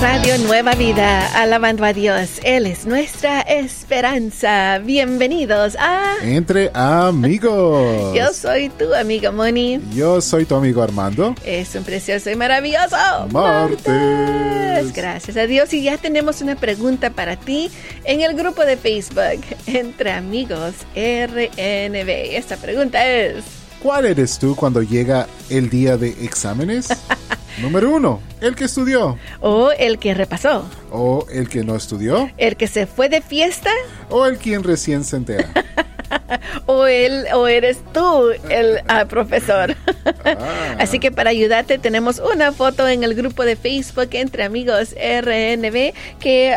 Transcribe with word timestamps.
Radio 0.00 0.38
Nueva 0.38 0.74
Vida, 0.74 1.26
alabando 1.42 1.84
a 1.84 1.92
Dios. 1.92 2.40
Él 2.42 2.64
es 2.64 2.86
nuestra 2.86 3.42
esperanza. 3.42 4.78
Bienvenidos 4.78 5.76
a 5.78 6.14
Entre 6.22 6.70
Amigos. 6.72 8.16
Yo 8.16 8.32
soy 8.32 8.70
tu 8.70 8.94
amiga 8.94 9.30
Moni. 9.30 9.78
Yo 9.92 10.22
soy 10.22 10.46
tu 10.46 10.54
amigo 10.54 10.82
Armando. 10.82 11.34
Es 11.44 11.74
un 11.74 11.84
precioso 11.84 12.30
y 12.30 12.34
maravilloso 12.34 12.96
Martes. 13.30 14.94
Gracias 14.94 15.36
a 15.36 15.46
Dios. 15.46 15.74
Y 15.74 15.82
ya 15.82 15.98
tenemos 15.98 16.40
una 16.40 16.56
pregunta 16.56 17.10
para 17.10 17.36
ti 17.36 17.70
en 18.04 18.22
el 18.22 18.34
grupo 18.34 18.64
de 18.64 18.78
Facebook 18.78 19.44
Entre 19.66 20.12
Amigos 20.12 20.76
RNB. 20.96 22.08
Esta 22.36 22.56
pregunta 22.56 23.06
es... 23.06 23.44
¿Cuál 23.82 24.06
eres 24.06 24.38
tú 24.38 24.56
cuando 24.56 24.82
llega 24.82 25.26
el 25.50 25.68
día 25.68 25.98
de 25.98 26.08
exámenes? 26.24 26.88
Número 27.60 27.90
uno, 27.90 28.20
el 28.40 28.56
que 28.56 28.64
estudió. 28.64 29.18
O 29.40 29.70
el 29.72 29.98
que 29.98 30.14
repasó. 30.14 30.68
O 30.90 31.26
el 31.30 31.48
que 31.48 31.62
no 31.62 31.76
estudió. 31.76 32.30
El 32.38 32.56
que 32.56 32.66
se 32.66 32.86
fue 32.86 33.08
de 33.08 33.20
fiesta. 33.20 33.70
O 34.08 34.24
el 34.24 34.38
quien 34.38 34.62
recién 34.62 35.04
se 35.04 35.16
entera. 35.16 35.52
o 36.66 36.86
él 36.86 37.26
o 37.34 37.46
eres 37.46 37.78
tú 37.92 38.30
el 38.48 38.80
ah, 38.88 39.04
profesor. 39.04 39.76
Ah. 40.24 40.76
Así 40.78 40.98
que 40.98 41.10
para 41.10 41.30
ayudarte 41.30 41.78
tenemos 41.78 42.18
una 42.18 42.52
foto 42.52 42.88
en 42.88 43.04
el 43.04 43.14
grupo 43.14 43.44
de 43.44 43.56
Facebook 43.56 44.08
entre 44.12 44.44
amigos 44.44 44.94
RNB 44.94 45.92
que 46.18 46.56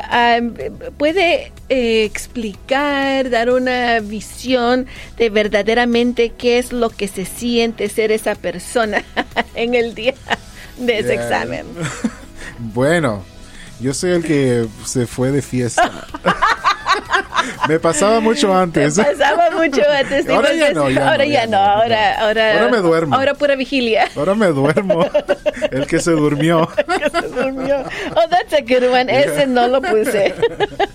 puede 0.98 1.52
eh, 1.70 2.04
explicar, 2.06 3.30
dar 3.30 3.50
una 3.50 4.00
visión 4.00 4.88
de 5.18 5.30
verdaderamente 5.30 6.30
qué 6.30 6.60
es 6.60 6.72
lo 6.72 6.90
que 6.90 7.08
se 7.08 7.26
siente 7.26 7.90
ser 7.90 8.12
esa 8.12 8.36
persona 8.36 9.04
en 9.56 9.74
el 9.74 9.96
día 9.96 10.14
de 10.78 11.00
ese 11.00 11.14
Yeah. 11.14 11.24
examen. 11.24 11.66
Bueno, 12.60 13.24
yo 13.80 13.94
soy 13.94 14.12
el 14.12 14.24
que 14.24 14.68
se 14.86 15.08
fue 15.08 15.32
de 15.32 15.42
fiesta. 15.42 16.08
Me 17.68 17.80
pasaba 17.80 18.20
mucho 18.20 18.54
antes. 18.56 18.98
Pasaba 18.98 19.50
mucho 19.52 19.82
antes. 19.90 20.28
Ahora 20.30 20.50
sí, 20.52 20.60
ya 20.60 20.74
no, 20.74 20.90
ya 20.90 21.10
ahora 21.10 21.26
no, 21.26 21.32
ya 21.32 21.34
ya 21.34 21.46
no, 21.46 21.52
no, 21.52 21.58
ahora, 21.58 22.20
ahora, 22.20 22.54
Ahora 22.54 22.72
me 22.72 22.78
duermo. 22.78 23.16
Ahora 23.16 23.34
pura 23.34 23.56
vigilia. 23.56 24.10
Ahora 24.16 24.36
me 24.36 24.48
duermo. 24.48 25.06
El 25.72 25.88
que 25.88 26.00
se 26.00 26.12
durmió. 26.12 26.68
que 26.68 27.10
se 27.10 27.28
durmió. 27.30 27.84
Oh, 28.16 28.30
that's 28.30 28.54
a 28.54 28.62
good 28.62 28.90
one. 28.90 29.12
Ese 29.12 29.48
no 29.48 29.68
lo 29.68 29.82
puse. 29.82 30.34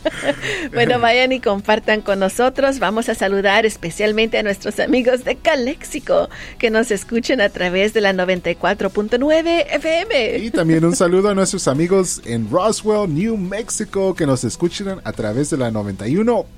bueno, 0.75 0.99
vayan 1.01 1.33
y 1.33 1.41
compartan 1.41 2.01
con 2.01 2.19
nosotros. 2.19 2.79
Vamos 2.79 3.09
a 3.09 3.15
saludar 3.15 3.67
especialmente 3.67 4.39
a 4.39 4.43
nuestros 4.43 4.79
amigos 4.81 5.25
de 5.25 5.37
Caléxico 5.37 6.29
que 6.59 6.71
nos 6.71 6.91
escuchan 6.91 7.41
a 7.41 7.49
través 7.49 7.95
de 7.95 8.01
la 8.01 8.13
94.9 8.13 9.67
FM. 9.71 10.39
Y 10.39 10.51
también 10.51 10.85
un 10.85 10.95
saludo 10.95 11.31
a 11.31 11.35
nuestros 11.35 11.69
amigos 11.69 12.21
en 12.25 12.51
Roswell, 12.51 13.13
New 13.13 13.37
Mexico, 13.37 14.15
que 14.15 14.27
nos 14.27 14.45
escuchan 14.45 15.01
a 15.05 15.13
través 15.13 15.51
de 15.51 15.57
la 15.57 15.71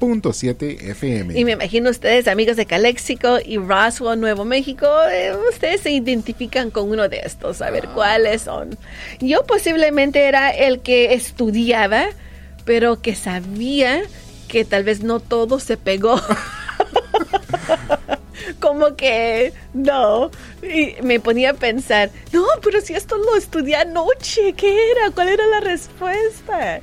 91.7 0.01 0.91
FM. 0.91 1.39
Y 1.39 1.45
me 1.45 1.53
imagino 1.53 1.91
ustedes, 1.91 2.29
amigos 2.29 2.57
de 2.57 2.67
Caléxico 2.67 3.39
y 3.45 3.59
Roswell, 3.59 4.19
Nuevo 4.21 4.45
México, 4.45 4.87
eh, 5.11 5.33
ustedes 5.51 5.83
se 5.83 5.91
identifican 5.91 6.71
con 6.71 6.91
uno 6.91 7.09
de 7.09 7.21
estos, 7.25 7.63
a 7.63 7.71
ver 7.71 7.89
cuáles 7.89 8.43
son. 8.43 8.77
Yo 9.21 9.45
posiblemente 9.45 10.25
era 10.27 10.51
el 10.51 10.81
que 10.81 11.15
estudiaba, 11.15 12.07
pero 12.65 13.01
que 13.01 13.15
sabía 13.15 14.03
que 14.49 14.65
tal 14.65 14.85
vez 14.85 15.03
no 15.03 15.21
todo 15.21 15.61
se 15.61 15.77
pegó. 15.77 16.21
Como 18.61 18.97
que 18.97 19.53
no, 19.75 20.31
y 20.63 20.97
me 21.03 21.21
ponía 21.21 21.51
a 21.51 21.55
pensar, 21.55 22.11
no, 22.33 22.45
pero 22.63 22.81
si 22.81 22.95
esto 22.95 23.17
lo 23.17 23.37
estudié 23.37 23.77
anoche, 23.77 24.55
¿qué 24.55 24.91
era? 24.91 25.11
¿Cuál 25.15 25.29
era 25.29 25.47
la 25.47 25.61
respuesta? 25.61 26.81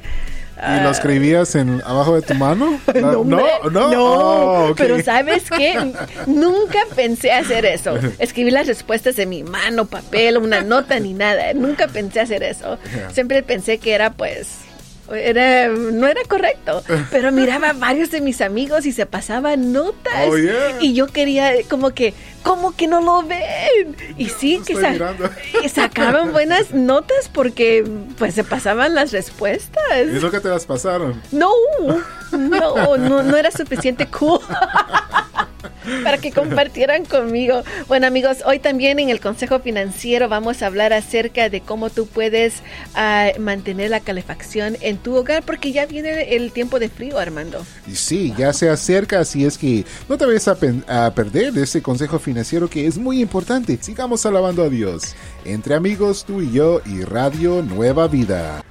¿Y 0.57 0.84
lo 0.84 0.90
escribías 0.90 1.53
en 1.56 1.81
abajo 1.85 2.16
de 2.16 2.22
tu 2.22 2.34
mano? 2.34 2.79
No, 2.97 3.23
no, 3.23 3.40
no. 3.69 3.91
no. 3.91 4.03
Oh, 4.03 4.69
ok. 4.72 4.78
Pero 4.78 5.03
¿sabes 5.03 5.50
qué? 5.50 5.94
Nunca 6.25 6.79
pensé 6.95 7.31
hacer 7.31 7.66
eso. 7.66 7.95
Escribir 8.19 8.53
las 8.53 8.66
respuestas 8.67 9.19
en 9.19 9.29
mi 9.29 9.44
mano, 9.44 9.85
papel, 9.85 10.38
una 10.38 10.62
nota 10.62 11.00
ni 11.00 11.13
nada. 11.13 11.53
Nunca 11.53 11.88
pensé 11.88 12.22
hacer 12.22 12.44
eso. 12.44 12.79
Siempre 13.12 13.44
pensé 13.44 13.78
que 13.78 13.94
era 13.94 14.12
pues 14.12 14.66
era 15.13 15.68
no 15.69 16.07
era 16.07 16.22
correcto, 16.28 16.84
pero 17.12 17.31
miraba 17.31 17.69
a 17.69 17.73
varios 17.73 18.12
de 18.12 18.22
mis 18.22 18.41
amigos 18.41 18.85
y 18.85 18.91
se 18.91 19.06
pasaban 19.06 19.72
notas 19.73 20.28
Oh, 20.28 20.38
yeah. 20.38 20.78
y 20.81 20.94
yo 20.94 21.07
quería 21.07 21.51
como 21.69 21.91
que 21.91 22.13
¿cómo 22.44 22.75
que 22.75 22.88
no 22.88 23.01
lo 23.01 23.23
ven? 23.23 23.96
Y 24.17 24.29
sí 24.29 24.62
que 24.66 24.75
sa- 24.75 24.94
sacaban 25.69 26.31
buenas 26.31 26.72
notas 26.73 27.29
porque 27.34 27.85
pues 28.17 28.34
se 28.35 28.44
pasaban 28.44 28.96
las 28.96 29.12
respuestas. 29.12 29.84
¿Y 30.12 30.16
eso 30.17 30.31
que 30.31 30.40
te 30.40 30.50
las 30.50 30.66
pasaron? 30.66 31.22
No, 31.31 31.51
no, 32.31 32.97
no, 32.97 33.23
no 33.23 33.38
era 33.38 33.51
suficiente 33.51 34.07
cool 34.07 34.40
para 36.03 36.18
que 36.18 36.31
compartieran 36.31 37.06
conmigo. 37.06 37.63
Bueno 37.88 38.07
amigos, 38.07 38.38
hoy 38.45 38.59
también 38.59 39.00
en 39.00 39.09
el 39.09 39.19
Consejo 39.19 39.59
Financiero 39.59 40.29
vamos 40.29 40.62
a 40.62 40.68
hablar 40.68 40.94
acerca 40.94 41.50
de 41.50 41.62
cómo 41.62 41.90
tú 41.90 42.07
puedes 42.07 42.62
ah, 42.95 43.29
mantener 43.40 43.90
la 43.90 44.00
calefacción 44.00 44.78
en 44.81 44.97
tu 44.97 45.16
hogar 45.16 45.44
porque 45.44 45.72
ya 45.72 45.85
viene 45.85 46.35
el 46.35 46.51
tiempo 46.51 46.79
de 46.79 46.90
frío, 46.90 47.19
Armando. 47.19 47.66
Y 47.88 47.96
sí, 47.96 48.34
ya 48.38 48.53
se 48.53 48.69
acerca, 48.69 49.19
así 49.19 49.46
es 49.46 49.57
que 49.57 49.85
no 50.09 50.17
te 50.17 50.25
vayas 50.25 50.47
a, 50.47 50.57
a 50.88 51.13
perder 51.13 51.57
ese 51.57 51.81
consejo 51.81 52.19
financiero 52.19 52.69
que 52.69 52.88
es 52.88 52.97
muy 52.97 53.22
importante. 53.22 53.78
Sigamos 53.81 54.25
alabando 54.25 54.63
a 54.63 54.69
Dios. 54.69 55.16
Entre 55.46 55.75
amigos, 55.75 56.25
tú 56.25 56.41
y 56.41 56.51
yo 56.51 56.81
y 56.85 57.03
Radio 57.03 57.62
Nueva 57.62 58.07
Vida. 58.07 58.63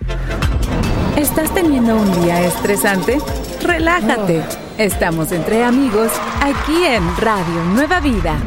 ¿Estás 1.17 1.53
teniendo 1.55 1.97
un 1.97 2.23
día 2.23 2.47
estresante? 2.47 3.19
Relájate. 3.63 4.66
Estamos 4.79 5.33
entre 5.33 5.65
amigos 5.65 6.13
aquí 6.41 6.85
en 6.85 7.03
Radio 7.17 7.65
Nueva 7.73 8.01
Vida. 8.01 8.39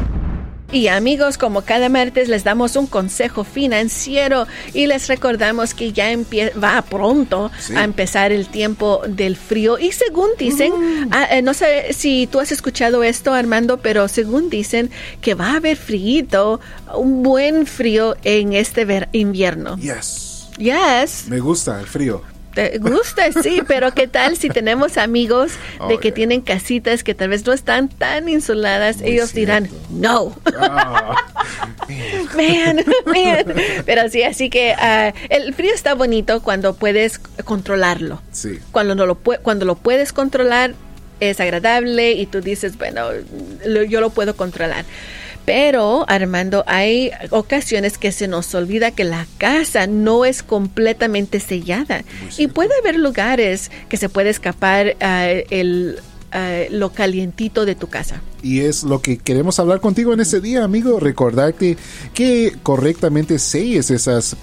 Y 0.72 0.86
amigos, 0.86 1.36
como 1.36 1.62
cada 1.62 1.88
martes 1.88 2.28
les 2.28 2.44
damos 2.44 2.76
un 2.76 2.86
consejo 2.86 3.42
financiero 3.42 4.46
y 4.72 4.86
les 4.86 5.08
recordamos 5.08 5.74
que 5.74 5.92
ya 5.92 6.12
empie- 6.12 6.52
va 6.62 6.80
pronto 6.82 7.50
Sí. 7.58 7.74
a 7.74 7.82
empezar 7.82 8.30
el 8.30 8.46
tiempo 8.46 9.02
del 9.08 9.34
frío. 9.36 9.80
Y 9.80 9.90
según 9.90 10.28
dicen, 10.38 10.72
ah, 11.10 11.26
eh, 11.32 11.42
no 11.42 11.54
sé 11.54 11.92
si 11.92 12.28
tú 12.28 12.38
has 12.38 12.52
escuchado 12.52 13.02
esto, 13.02 13.34
Armando, 13.34 13.78
pero 13.78 14.06
según 14.06 14.48
dicen 14.48 14.90
que 15.20 15.34
va 15.34 15.54
a 15.54 15.56
haber 15.56 15.76
frío, 15.76 16.60
un 16.94 17.24
buen 17.24 17.66
frío 17.66 18.16
en 18.22 18.52
este 18.52 18.84
ver- 18.84 19.08
invierno. 19.10 19.76
Yes. 19.78 20.46
Yes. 20.56 21.24
Me 21.26 21.40
gusta 21.40 21.80
el 21.80 21.86
frío. 21.88 22.22
¿Te 22.54 22.78
gusta? 22.78 23.30
Sí, 23.42 23.62
pero 23.66 23.92
¿qué 23.94 24.06
tal 24.08 24.36
si 24.36 24.48
tenemos 24.48 24.98
amigos 24.98 25.52
de 25.88 25.94
Oh, 25.94 25.98
que 26.00 26.08
yeah. 26.08 26.14
tienen 26.14 26.40
casitas 26.40 27.04
que 27.04 27.14
tal 27.14 27.28
vez 27.28 27.46
no 27.46 27.52
están 27.52 27.88
tan 27.88 28.28
insuladas? 28.28 28.96
Muy 28.98 29.10
Ellos 29.10 29.32
dirán, 29.32 29.68
no. 29.90 30.34
Ah, 30.58 31.14
Man, 32.36 32.76
man. 33.06 33.54
Pero 33.86 34.08
sí, 34.08 34.22
así 34.22 34.50
que 34.50 34.72
ah, 34.72 35.12
el 35.28 35.54
frío 35.54 35.72
está 35.74 35.94
bonito 35.94 36.42
cuando 36.42 36.74
puedes 36.74 37.18
controlarlo. 37.44 38.20
sí. 38.32 38.58
Cuando, 38.72 38.94
no 38.94 39.06
lo, 39.06 39.16
cuando 39.16 39.64
lo 39.64 39.74
puedes 39.76 40.12
controlar 40.12 40.74
es 41.20 41.38
agradable 41.40 42.12
y 42.12 42.26
tú 42.26 42.40
dices, 42.40 42.78
bueno, 42.78 43.08
lo- 43.66 43.82
yo 43.82 44.00
lo 44.00 44.10
puedo 44.10 44.36
controlar. 44.36 44.84
Pero, 45.44 46.04
Armando, 46.08 46.64
hay 46.66 47.10
ocasiones 47.30 47.98
que 47.98 48.12
se 48.12 48.28
nos 48.28 48.54
olvida 48.54 48.90
que 48.90 49.04
la 49.04 49.26
casa 49.38 49.86
no 49.86 50.24
es 50.24 50.42
completamente 50.42 51.40
sellada. 51.40 52.04
Y 52.38 52.48
puede 52.48 52.70
haber 52.80 52.96
lugares 52.96 53.70
que 53.88 53.96
se 53.96 54.08
puede 54.08 54.30
escapar 54.30 54.96
ah, 55.00 55.28
el, 55.28 55.98
ah, 56.32 56.62
lo 56.70 56.92
calientito 56.92 57.64
de 57.64 57.74
tu 57.74 57.88
casa. 57.88 58.22
Y 58.42 58.60
es 58.60 58.84
lo 58.84 59.02
que 59.02 59.18
queremos 59.18 59.58
hablar 59.58 59.80
contigo 59.80 60.12
en 60.12 60.20
este 60.20 60.40
día, 60.40 60.64
amigo. 60.64 60.98
Recordarte 60.98 61.76
que 62.14 62.56
correctamente 62.62 63.38
selles 63.38 63.90
esas 63.90 64.36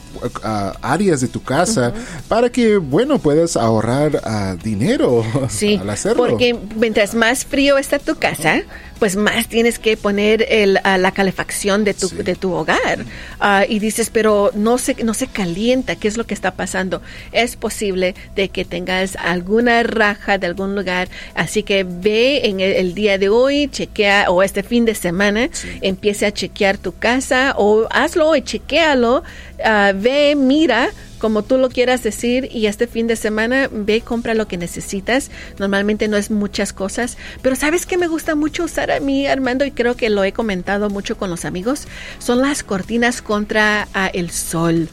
ah, 0.43 0.73
áreas 0.81 1.21
de 1.21 1.27
tu 1.27 1.41
casa 1.43 1.93
para 2.27 2.49
que, 2.49 2.77
bueno, 2.77 3.19
puedas 3.19 3.57
ahorrar 3.57 4.21
ah, 4.23 4.55
dinero 4.63 5.23
Sí, 5.49 5.75
al 5.81 5.89
hacerlo. 5.89 6.27
porque 6.27 6.57
mientras 6.75 7.15
más 7.15 7.45
frío 7.45 7.77
está 7.77 7.99
tu 7.99 8.15
casa, 8.15 8.63
pues 8.99 9.15
más 9.15 9.47
tienes 9.47 9.79
que 9.79 9.97
poner 9.97 10.45
el, 10.49 10.79
a 10.83 10.97
la 10.97 11.11
calefacción 11.11 11.83
de 11.83 11.93
tu, 11.93 12.09
de 12.09 12.35
tu 12.35 12.53
hogar. 12.53 13.05
Ah, 13.39 13.65
y 13.67 13.79
dices, 13.79 14.09
pero 14.09 14.51
no 14.53 14.77
se, 14.77 14.95
no 15.03 15.13
se 15.13 15.27
calienta, 15.27 15.95
¿qué 15.95 16.07
es 16.07 16.17
lo 16.17 16.25
que 16.25 16.33
está 16.33 16.51
pasando? 16.51 17.01
Es 17.31 17.55
posible 17.55 18.15
de 18.35 18.49
que 18.49 18.65
tengas 18.65 19.15
alguna 19.17 19.83
raja 19.83 20.37
de 20.37 20.47
algún 20.47 20.75
lugar, 20.75 21.09
así 21.35 21.63
que 21.63 21.83
ve 21.83 22.47
en 22.47 22.59
el, 22.59 22.93
día 22.93 23.17
de 23.17 23.29
hoy, 23.29 23.67
chequea, 23.67 24.31
o 24.31 24.41
este 24.41 24.63
fin 24.63 24.85
de 24.85 24.95
semana, 24.95 25.49
empiece 25.81 26.25
a 26.25 26.31
chequear 26.31 26.77
tu 26.77 26.93
casa, 26.93 27.53
o 27.57 27.87
hazlo 27.91 28.35
y 28.35 28.41
chequealo, 28.41 29.23
ah, 29.63 29.93
ve, 29.95 30.35
mira, 30.35 30.89
como 31.17 31.43
tú 31.43 31.57
lo 31.57 31.69
quieras 31.69 32.03
decir 32.03 32.49
y 32.51 32.67
este 32.67 32.87
fin 32.87 33.07
de 33.07 33.15
semana 33.15 33.69
ve 33.71 34.01
compra 34.01 34.33
lo 34.33 34.47
que 34.47 34.57
necesitas. 34.57 35.31
Normalmente 35.57 36.07
no 36.07 36.17
es 36.17 36.31
muchas 36.31 36.73
cosas, 36.73 37.17
pero 37.41 37.55
sabes 37.55 37.85
que 37.85 37.97
me 37.97 38.07
gusta 38.07 38.35
mucho 38.35 38.63
usar 38.63 38.91
a 38.91 38.99
mí 38.99 39.27
Armando 39.27 39.65
y 39.65 39.71
creo 39.71 39.95
que 39.95 40.09
lo 40.09 40.23
he 40.23 40.33
comentado 40.33 40.89
mucho 40.89 41.17
con 41.17 41.29
los 41.29 41.45
amigos, 41.45 41.87
son 42.19 42.41
las 42.41 42.63
cortinas 42.63 43.21
contra 43.21 43.87
ah, 43.93 44.09
el 44.13 44.31
sol. 44.31 44.89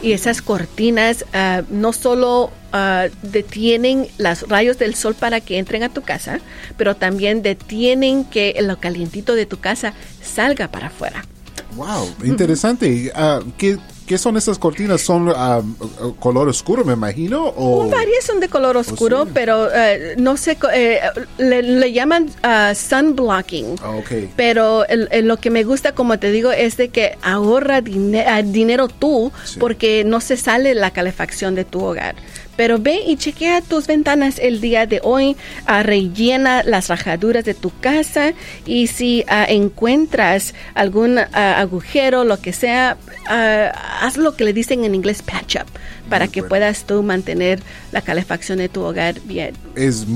Y 0.00 0.12
esas 0.12 0.42
cortinas 0.42 1.24
ah, 1.32 1.62
no 1.70 1.92
solo 1.92 2.52
ah, 2.72 3.06
detienen 3.22 4.06
los 4.18 4.48
rayos 4.48 4.78
del 4.78 4.94
sol 4.94 5.14
para 5.14 5.40
que 5.40 5.58
entren 5.58 5.82
a 5.82 5.88
tu 5.88 6.02
casa, 6.02 6.40
pero 6.76 6.94
también 6.94 7.42
detienen 7.42 8.24
que 8.24 8.56
lo 8.60 8.78
calientito 8.78 9.34
de 9.34 9.46
tu 9.46 9.58
casa 9.58 9.94
salga 10.22 10.68
para 10.68 10.88
afuera. 10.88 11.24
Wow, 11.74 12.08
interesante. 12.24 13.12
¿qué, 13.56 13.78
¿Qué 14.08 14.16
son 14.16 14.38
esas 14.38 14.58
cortinas? 14.58 15.02
¿Son 15.02 15.30
ah, 15.36 15.60
color 16.18 16.48
oscuro, 16.48 16.82
me 16.82 16.94
imagino? 16.94 17.52
O... 17.54 17.86
Varias 17.90 18.24
son 18.24 18.40
de 18.40 18.48
color 18.48 18.78
oscuro, 18.78 19.28
pero 19.34 19.68
eh, 19.70 20.14
no 20.16 20.38
sé, 20.38 20.56
eh, 20.72 21.00
le, 21.36 21.92
llaman 21.92 22.30
uh, 22.42 22.74
sunblocking. 22.74 23.76
Ah, 23.82 23.90
okay. 23.90 24.30
Pero 24.34 24.84
lo 25.22 25.36
que 25.36 25.50
me 25.50 25.62
gusta, 25.62 25.92
como 25.92 26.18
te 26.18 26.30
digo, 26.30 26.50
es 26.52 26.78
de 26.78 26.88
que 26.88 27.18
ahorra 27.20 27.82
dinero 27.82 28.88
tú 28.88 29.30
porque 29.60 30.04
no 30.04 30.22
se 30.22 30.38
sale 30.38 30.74
la 30.74 30.90
calefacción 30.90 31.54
de 31.54 31.66
tu 31.66 31.84
hogar. 31.84 32.16
Pero 32.58 32.80
ve 32.80 33.02
y 33.06 33.16
chequea 33.16 33.60
tus 33.60 33.86
ventanas 33.86 34.40
el 34.40 34.60
día 34.60 34.84
de 34.84 35.00
hoy, 35.04 35.36
uh, 35.68 35.84
rellena 35.84 36.64
las 36.64 36.88
rajaduras 36.88 37.44
de 37.44 37.54
tu 37.54 37.70
casa 37.78 38.32
y 38.66 38.88
si 38.88 39.24
uh, 39.28 39.44
encuentras 39.46 40.56
algún 40.74 41.18
uh, 41.18 41.24
agujero, 41.32 42.24
lo 42.24 42.40
que 42.40 42.52
sea, 42.52 42.96
haz 43.28 44.16
lo 44.16 44.34
que 44.34 44.42
le 44.42 44.52
dicen 44.52 44.84
en 44.84 44.96
inglés 44.96 45.22
patch 45.22 45.56
up 45.56 45.68
para 46.08 46.28
que 46.28 46.42
puedas 46.42 46.84
tú 46.84 47.02
mantener 47.02 47.62
la 47.92 48.02
calefacción 48.02 48.58
de 48.58 48.68
tu 48.68 48.82
hogar 48.82 49.20
bien. 49.24 49.54
Es, 49.74 50.06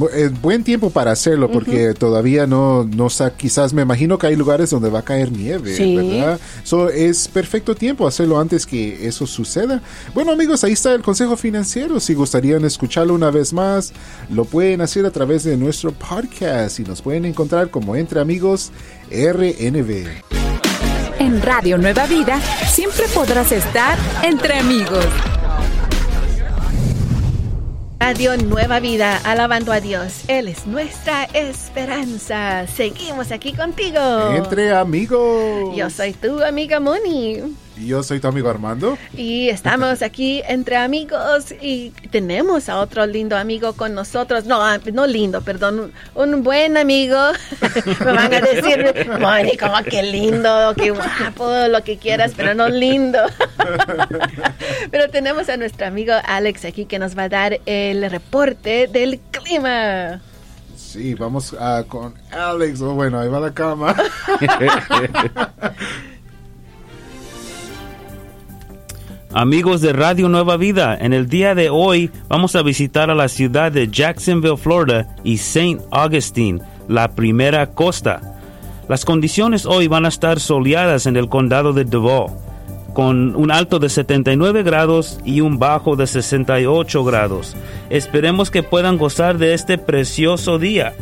buen 0.41 0.65
tiempo 0.65 0.91
para 0.91 1.13
hacerlo 1.13 1.51
porque 1.51 1.95
todavía 1.95 2.47
no, 2.47 2.85
no 2.85 3.09
quizás 3.37 3.73
me 3.73 3.83
imagino 3.83 4.19
que 4.19 4.27
hay 4.27 4.37
lugares 4.37 4.71
donde 4.71 4.91
va 4.91 5.01
a 5.01 5.05
caer 5.05 5.31
nieve, 5.31 5.77
¿verdad? 5.97 6.41
So, 6.65 6.89
es 6.89 7.29
perfecto 7.29 7.75
tiempo 7.75 8.07
hacerlo 8.07 8.39
antes 8.39 8.67
que 8.67 9.07
eso 9.07 9.27
suceda. 9.27 9.83
Bueno 10.15 10.33
amigos, 10.33 10.65
ahí 10.65 10.73
está 10.73 10.95
el 10.95 11.03
consejo 11.03 11.37
financiero. 11.37 12.01
Si 12.01 12.15
gustarían 12.15 12.65
escucharlo 12.65 13.15
una 13.15 13.31
vez 13.31 13.53
más, 13.53 13.93
lo 14.31 14.45
pueden 14.45 14.81
hacer 14.81 15.07
a 15.07 15.11
través 15.11 15.45
de 15.45 15.57
nuestro 15.57 15.93
podcast 15.93 16.81
y 16.81 16.85
nos 16.85 17.03
pueden 17.03 17.25
encontrar 17.25 17.71
como 17.71 17.97
Entre 17.97 18.21
Amigos 18.21 18.73
RNB. 19.11 20.07
En 21.19 21.41
Radio 21.43 21.79
Nueva 21.79 22.07
Vida 22.07 22.41
siempre 22.67 23.05
podrás 23.15 23.53
estar 23.53 23.97
entre 24.23 24.59
amigos. 24.59 25.07
Radio 28.05 28.37
Nueva 28.37 28.81
Vida, 28.81 29.17
alabando 29.19 29.71
a 29.71 29.81
Dios. 29.81 30.25
Él 30.27 30.49
es 30.49 30.67
nuestra 30.67 31.23
esperanza. 31.23 32.67
Seguimos 32.67 33.31
aquí 33.31 33.53
contigo. 33.53 34.01
Entre 34.35 34.73
amigos. 34.75 35.73
Yo 35.77 35.89
soy 35.89 36.13
tu 36.13 36.43
amiga 36.43 36.81
Moni. 36.81 37.55
Y 37.83 37.87
yo 37.87 38.05
soy 38.05 38.21
tu 38.21 38.29
amigo 38.29 38.49
Armando. 38.49 38.97
Y 39.17 39.49
estamos 39.49 40.03
aquí 40.03 40.41
entre 40.47 40.77
amigos 40.77 41.53
y 41.61 41.91
tenemos 42.13 42.69
a 42.69 42.79
otro 42.79 43.05
lindo 43.07 43.37
amigo 43.37 43.73
con 43.73 43.93
nosotros. 43.93 44.45
No, 44.45 44.63
ah, 44.63 44.79
no 44.93 45.05
lindo, 45.09 45.41
perdón, 45.41 45.93
un 46.15 46.43
buen 46.45 46.77
amigo. 46.77 47.19
Me 48.05 48.13
van 48.13 48.35
a 48.35 48.41
decir, 48.41 48.95
Moni, 49.19 49.57
como 49.57 49.83
que 49.83 50.01
lindo, 50.05 50.75
qué 50.77 50.93
guapo, 50.93 51.51
lo 51.69 51.83
que 51.83 51.99
quieras, 51.99 52.35
pero 52.37 52.55
no 52.55 52.69
lindo. 52.69 53.19
pero 54.93 55.11
tenemos 55.11 55.49
a 55.49 55.57
nuestro 55.57 55.85
amigo 55.89 56.15
Alex 56.25 56.65
aquí 56.65 56.85
que 56.85 57.01
nos 57.01 57.19
va 57.19 57.25
a 57.25 57.29
dar 57.29 57.61
el 57.67 58.09
reporte 58.09 58.87
del 58.87 59.19
clima. 59.33 60.21
Sí, 60.77 61.15
vamos 61.15 61.57
con 61.89 62.15
Alex. 62.31 62.81
Oh, 62.81 62.95
bueno, 62.95 63.19
ahí 63.19 63.29
va 63.29 63.41
la 63.41 63.53
cama. 63.53 63.97
Amigos 69.35 69.81
de 69.81 69.95
Radio 69.95 70.29
Nueva 70.29 70.59
Vida, 70.59 70.95
en 71.01 71.15
el 71.15 71.27
día 71.27 71.55
de 71.55 71.71
hoy 71.71 72.11
vamos 72.29 72.55
a 72.55 72.63
visitar 72.63 73.11
a 73.11 73.15
la 73.15 73.29
ciudad 73.29 73.73
de 73.73 73.89
Jacksonville, 73.89 74.59
Florida 74.59 75.17
y 75.25 75.37
St. 75.37 75.79
Augustine, 75.91 76.61
la 76.87 77.13
primera 77.13 77.71
costa. 77.71 78.21
Las 78.91 79.07
condiciones 79.07 79.65
hoy 79.65 79.89
van 79.89 80.05
a 80.05 80.09
estar 80.09 80.39
soleadas 80.39 81.07
en 81.07 81.17
el 81.17 81.31
condado 81.31 81.73
de 81.73 81.85
Duval, 81.85 82.27
con 82.93 83.35
un 83.35 83.51
alto 83.51 83.79
de 83.79 83.89
79 83.89 84.63
grados 84.65 85.19
y 85.25 85.41
un 85.41 85.59
bajo 85.59 85.97
de 85.97 86.07
68 86.07 87.03
grados. 87.03 87.57
Esperemos 87.89 88.51
que 88.51 88.63
puedan 88.63 88.99
gozar 88.99 89.39
de 89.39 89.55
este 89.55 89.79
precioso 89.79 90.59
día. 90.59 90.93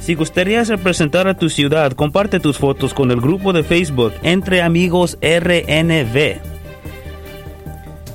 Si 0.00 0.14
gustarías 0.14 0.68
representar 0.68 1.28
a 1.28 1.34
tu 1.34 1.50
ciudad, 1.50 1.92
comparte 1.92 2.40
tus 2.40 2.56
fotos 2.56 2.94
con 2.94 3.10
el 3.10 3.20
grupo 3.20 3.52
de 3.52 3.62
Facebook 3.62 4.14
Entre 4.22 4.62
Amigos 4.62 5.18
RNV. 5.20 6.57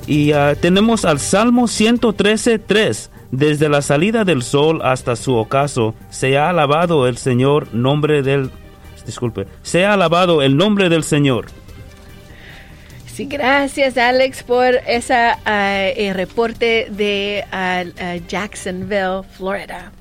Y 0.06 0.32
ah, 0.32 0.54
tenemos 0.60 1.04
al 1.04 1.18
Salmo 1.18 1.64
113.3. 1.64 3.10
Desde 3.30 3.68
la 3.68 3.82
salida 3.82 4.24
del 4.24 4.42
sol 4.42 4.80
hasta 4.84 5.16
su 5.16 5.34
ocaso, 5.34 5.94
se 6.10 6.38
ha 6.38 6.50
alabado 6.50 7.08
el 7.08 7.16
Señor, 7.16 7.74
nombre 7.74 8.22
del... 8.22 8.50
Disculpe, 9.04 9.46
se 9.62 9.84
ha 9.84 9.94
alabado 9.94 10.40
el 10.40 10.56
nombre 10.56 10.88
del 10.88 11.02
Señor. 11.02 11.46
Sí, 13.12 13.26
gracias 13.26 13.98
Alex 13.98 14.42
por 14.44 14.76
ese 14.86 15.14
ah, 15.14 15.88
reporte 16.14 16.88
de 16.90 17.44
ah, 17.50 17.84
Jacksonville, 18.28 19.22
Florida. 19.36 19.92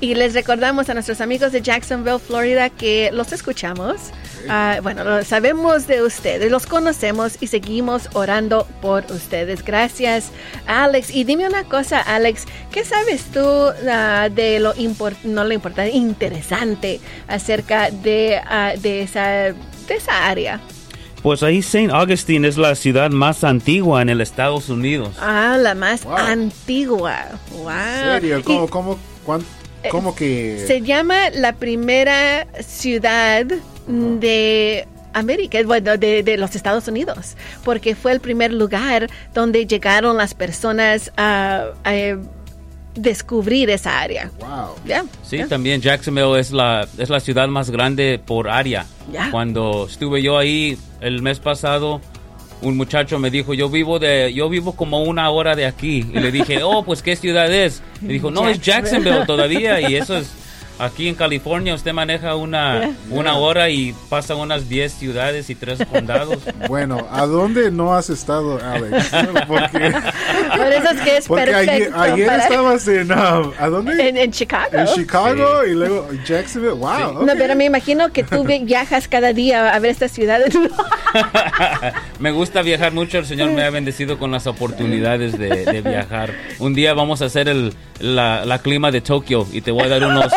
Y 0.00 0.14
les 0.14 0.34
recordamos 0.34 0.88
a 0.88 0.94
nuestros 0.94 1.20
amigos 1.20 1.52
de 1.52 1.62
Jacksonville, 1.62 2.18
Florida, 2.18 2.70
que 2.70 3.10
los 3.12 3.32
escuchamos. 3.32 4.12
Ah, 4.48 4.78
bueno, 4.82 5.22
sabemos 5.24 5.86
de 5.86 6.02
ustedes, 6.02 6.50
los 6.50 6.66
conocemos 6.66 7.36
y 7.40 7.46
seguimos 7.46 8.08
orando 8.12 8.66
por 8.80 9.04
ustedes. 9.10 9.64
Gracias, 9.64 10.30
Alex. 10.66 11.14
Y 11.14 11.24
dime 11.24 11.46
una 11.46 11.64
cosa, 11.64 12.00
Alex, 12.00 12.44
¿qué 12.70 12.84
sabes 12.84 13.24
tú 13.32 13.40
ah, 13.40 14.28
de 14.32 14.60
lo 14.60 14.74
no 15.24 15.44
lo 15.44 15.52
importante, 15.52 15.90
interesante 15.96 17.00
acerca 17.28 17.90
de, 17.90 18.40
ah, 18.44 18.72
de, 18.80 19.02
esa, 19.02 19.22
de 19.22 19.94
esa 19.94 20.28
área? 20.28 20.60
Pues 21.22 21.44
ahí 21.44 21.58
St. 21.58 21.92
Augustine 21.92 22.48
es 22.48 22.56
la 22.56 22.74
ciudad 22.74 23.10
más 23.10 23.44
antigua 23.44 24.02
en 24.02 24.08
el 24.08 24.20
Estados 24.20 24.68
Unidos. 24.68 25.14
Ah, 25.20 25.56
la 25.60 25.74
más 25.76 26.04
antigua. 26.04 27.26
Wow. 27.52 27.70
¿En 27.70 28.20
serio? 28.20 28.42
¿Cómo, 28.44 28.66
cómo, 28.68 28.98
cuánto? 29.24 29.46
¿Cómo 29.90 30.14
que? 30.14 30.64
Se 30.66 30.80
llama 30.80 31.30
la 31.30 31.54
primera 31.54 32.46
ciudad 32.60 33.46
de 33.86 34.86
América, 35.12 35.58
bueno, 35.64 35.96
de, 35.96 36.36
los 36.38 36.56
Estados 36.56 36.88
Unidos, 36.88 37.36
porque 37.64 37.94
fue 37.94 38.12
el 38.12 38.20
primer 38.20 38.52
lugar 38.52 39.08
donde 39.34 39.66
llegaron 39.66 40.16
las 40.16 40.34
personas 40.34 41.12
a, 41.16 41.70
descubrir 42.94 43.70
esa 43.70 44.00
área. 44.00 44.30
Wow. 44.38 45.08
sí, 45.22 45.42
también 45.48 45.80
Jacksonville 45.80 46.38
es 46.38 46.50
la, 46.50 46.86
es 46.98 47.08
la 47.08 47.20
ciudad 47.20 47.48
más 47.48 47.70
grande 47.70 48.20
por 48.24 48.48
área. 48.48 48.86
Cuando 49.30 49.86
estuve 49.88 50.22
yo 50.22 50.36
ahí 50.36 50.76
el 51.00 51.22
mes 51.22 51.38
pasado, 51.38 52.02
un 52.62 52.76
muchacho 52.76 53.18
me 53.18 53.30
dijo, 53.30 53.54
yo 53.54 53.68
vivo 53.68 53.98
de, 53.98 54.32
yo 54.32 54.48
vivo 54.48 54.72
como 54.72 55.02
una 55.02 55.30
hora 55.30 55.56
de 55.56 55.66
aquí. 55.66 56.06
Y 56.12 56.20
le 56.20 56.30
dije, 56.30 56.62
oh, 56.62 56.84
pues 56.84 57.02
qué 57.02 57.16
ciudad 57.16 57.52
es. 57.52 57.82
Me 58.00 58.14
dijo, 58.14 58.30
no, 58.30 58.48
es 58.48 58.60
Jacksonville 58.60 59.26
todavía. 59.26 59.80
Y 59.88 59.96
eso 59.96 60.16
es 60.16 60.30
Aquí 60.78 61.08
en 61.08 61.14
California 61.14 61.74
usted 61.74 61.92
maneja 61.92 62.34
una, 62.36 62.96
una 63.10 63.36
hora 63.36 63.70
y 63.70 63.94
pasa 64.08 64.34
unas 64.34 64.68
10 64.68 64.92
ciudades 64.92 65.50
y 65.50 65.54
3 65.54 65.86
condados. 65.86 66.38
Bueno, 66.68 67.06
¿a 67.10 67.26
dónde 67.26 67.70
no 67.70 67.94
has 67.94 68.08
estado, 68.08 68.58
Alex? 68.62 69.10
Porque, 69.48 69.92
Por 70.56 70.72
eso 70.72 70.90
es 70.90 71.00
que 71.00 71.16
es 71.16 71.28
porque 71.28 71.44
perfecto. 71.44 72.00
Ayer, 72.00 72.32
estabas 72.32 72.88
en... 72.88 73.12
Um, 73.12 73.52
¿A 73.58 73.68
dónde? 73.68 74.08
En, 74.08 74.30
Chicago. 74.30 74.70
En 74.72 74.86
Chicago 74.86 75.64
y 75.66 75.72
luego 75.72 76.08
Jacksonville. 76.24 76.74
Wow. 76.74 77.26
No, 77.26 77.32
pero 77.36 77.56
me 77.56 77.64
imagino 77.64 78.12
que 78.12 78.22
tú 78.22 78.44
viajas 78.44 79.08
cada 79.08 79.32
día 79.32 79.70
a 79.70 79.78
ver 79.80 79.90
estas 79.90 80.12
ciudades. 80.12 80.54
me 82.18 82.30
gusta 82.30 82.62
viajar 82.62 82.92
mucho. 82.92 83.18
El 83.18 83.26
Señor 83.26 83.50
me 83.50 83.62
ha 83.62 83.70
bendecido 83.70 84.18
con 84.18 84.30
las 84.30 84.46
oportunidades 84.46 85.38
de, 85.38 85.82
viajar. 85.82 86.32
Un 86.58 86.74
día 86.74 86.94
vamos 86.94 87.22
a 87.22 87.26
hacer 87.26 87.48
el 87.48 87.74
la, 88.02 88.44
la 88.44 88.58
clima 88.58 88.90
de 88.90 89.00
Tokio 89.00 89.46
y 89.52 89.60
te 89.60 89.70
voy 89.70 89.84
a 89.84 89.88
dar 89.88 90.04
unos 90.04 90.32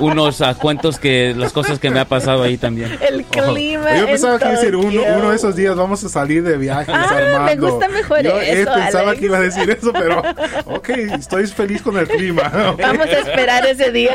unos 0.00 0.40
uh, 0.40 0.54
cuentos 0.58 0.98
que 0.98 1.34
las 1.36 1.52
cosas 1.52 1.78
que 1.78 1.90
me 1.90 2.00
ha 2.00 2.06
pasado 2.06 2.42
ahí 2.42 2.56
también. 2.56 2.98
El 3.00 3.24
clima. 3.24 3.96
Yo 3.98 4.06
pensaba 4.06 4.38
que 4.38 4.44
iba 4.44 4.54
a 4.54 4.56
decir 4.56 4.76
uno, 4.76 5.02
uno 5.18 5.30
de 5.30 5.36
esos 5.36 5.54
días 5.54 5.76
vamos 5.76 6.02
a 6.04 6.08
salir 6.08 6.42
de 6.42 6.56
viaje. 6.56 6.90
Ah, 6.94 7.42
me 7.44 7.56
gusta 7.56 7.88
mejor 7.88 8.22
Yo 8.22 8.40
eh, 8.40 8.62
eso, 8.62 8.72
pensaba 8.72 9.10
Alex. 9.10 9.20
que 9.20 9.26
iba 9.26 9.36
a 9.36 9.40
decir 9.40 9.70
eso, 9.70 9.92
pero 9.92 10.22
ok, 10.66 10.88
estoy 10.88 11.46
feliz 11.46 11.82
con 11.82 11.98
el 11.98 12.08
clima. 12.08 12.50
Vamos 12.78 13.06
a 13.06 13.18
esperar 13.18 13.66
ese 13.66 13.92
día. 13.92 14.14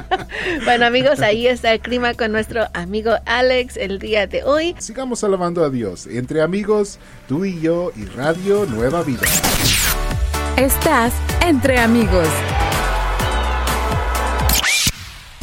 bueno, 0.64 0.86
amigos, 0.86 1.20
ahí 1.20 1.46
está 1.46 1.72
el 1.72 1.80
clima 1.80 2.14
con 2.14 2.32
nuestro 2.32 2.66
amigo 2.74 3.12
Alex 3.24 3.76
el 3.76 3.98
día 3.98 4.26
de 4.26 4.44
hoy. 4.44 4.74
Sigamos 4.78 5.24
alabando 5.36 5.64
a 5.64 5.68
Dios. 5.68 6.06
Entre 6.06 6.40
amigos, 6.40 6.98
tú 7.28 7.44
y 7.44 7.60
yo 7.60 7.92
y 7.94 8.06
Radio 8.06 8.64
Nueva 8.64 9.02
Vida. 9.02 9.20
Estás 10.56 11.12
entre 11.42 11.78
amigos. 11.78 12.26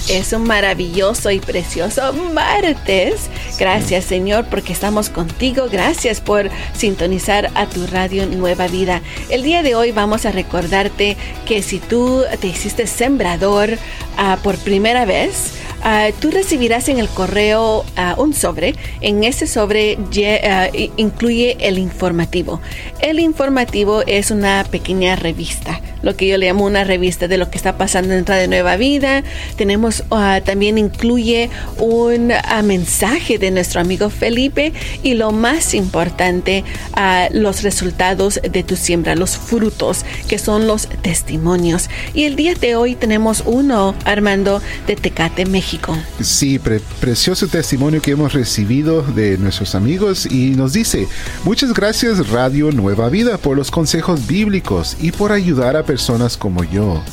Es 0.09 0.33
un 0.33 0.47
maravilloso 0.47 1.29
y 1.29 1.39
precioso 1.39 2.11
martes. 2.33 3.29
Gracias 3.59 4.05
Señor 4.05 4.45
porque 4.49 4.73
estamos 4.73 5.09
contigo. 5.09 5.67
Gracias 5.71 6.21
por 6.21 6.49
sintonizar 6.75 7.51
a 7.53 7.67
tu 7.67 7.85
radio 7.85 8.25
Nueva 8.25 8.67
Vida. 8.67 9.03
El 9.29 9.43
día 9.43 9.61
de 9.61 9.75
hoy 9.75 9.91
vamos 9.91 10.25
a 10.25 10.31
recordarte 10.31 11.17
que 11.45 11.61
si 11.61 11.77
tú 11.77 12.23
te 12.41 12.47
hiciste 12.47 12.87
sembrador 12.87 13.77
ah, 14.17 14.39
por 14.41 14.57
primera 14.57 15.05
vez, 15.05 15.53
ah, 15.83 16.09
tú 16.19 16.31
recibirás 16.31 16.89
en 16.89 16.99
el 16.99 17.07
correo 17.09 17.85
ah, 17.95 18.15
un 18.17 18.33
sobre. 18.33 18.75
En 19.01 19.23
ese 19.23 19.47
sobre 19.47 19.97
ah, 20.43 20.69
incluye 20.97 21.57
el 21.59 21.77
informativo. 21.77 22.61
El 22.99 23.19
informativo 23.19 24.01
es 24.07 24.31
una 24.31 24.65
pequeña 24.69 25.15
revista, 25.15 25.79
lo 26.03 26.15
que 26.15 26.27
yo 26.27 26.37
le 26.37 26.45
llamo 26.45 26.65
una 26.65 26.83
revista 26.83 27.27
de 27.27 27.37
lo 27.37 27.49
que 27.49 27.57
está 27.57 27.77
pasando 27.77 28.13
en 28.13 28.25
Radio 28.25 28.47
Nueva 28.47 28.75
Vida. 28.77 29.23
Tenemos 29.55 30.03
ah, 30.11 30.41
también 30.45 30.77
incluye 30.77 31.49
un 31.79 32.31
ah, 32.31 32.61
mensaje 32.61 33.39
de 33.39 33.49
nuestro 33.49 33.81
amigo 33.81 34.11
Felipe 34.11 34.73
y 35.01 35.15
lo 35.15 35.31
más 35.31 35.73
importante, 35.73 36.63
ah, 36.93 37.29
los 37.31 37.63
resultados 37.63 38.39
de 38.43 38.63
tu 38.63 38.75
siembra, 38.75 39.15
los 39.15 39.37
frutos, 39.37 40.05
que 40.27 40.37
son 40.37 40.67
los 40.67 40.87
testimonios. 41.01 41.89
Y 42.13 42.25
el 42.25 42.35
día 42.35 42.53
de 42.53 42.75
hoy 42.75 42.95
tenemos 42.95 43.43
uno, 43.45 43.95
Armando, 44.05 44.61
de 44.85 44.95
Tecate, 44.95 45.45
México. 45.45 45.97
Sí, 46.21 46.59
pre- 46.59 46.81
precioso 46.99 47.47
testimonio 47.47 48.01
que 48.01 48.11
hemos 48.11 48.33
recibido 48.33 49.01
de 49.01 49.37
nuestros 49.37 49.73
amigos 49.73 50.25
y 50.25 50.49
nos 50.51 50.73
dice, 50.73 51.07
muchas 51.45 51.73
gracias 51.73 52.29
Radio 52.29 52.71
Nueva 52.71 53.07
Vida 53.09 53.37
por 53.37 53.55
los 53.55 53.71
consejos 53.71 54.27
bíblicos 54.27 54.97
y 54.99 55.11
por 55.11 55.31
ayudar 55.31 55.77
a 55.77 55.83
personas 55.93 56.37
como 56.37 56.63
yo, 56.63 57.03